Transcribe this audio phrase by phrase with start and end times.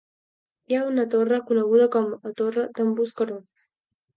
[0.71, 3.69] Hi ha una torre coneguda com a Torre d'en Bosquerons.